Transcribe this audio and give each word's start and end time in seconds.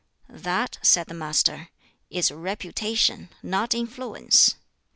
"That," 0.29 0.79
said 0.81 1.05
the 1.05 1.13
Master, 1.13 1.69
"is 2.09 2.31
reputation, 2.31 3.29
not 3.43 3.75
influence. 3.75 4.55